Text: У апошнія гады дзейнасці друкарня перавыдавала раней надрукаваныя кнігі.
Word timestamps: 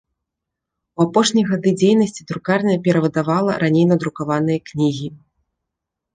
У 0.99 1.05
апошнія 1.09 1.45
гады 1.51 1.73
дзейнасці 1.81 2.21
друкарня 2.31 2.75
перавыдавала 2.89 3.51
раней 3.67 3.85
надрукаваныя 3.93 4.59
кнігі. 4.73 5.09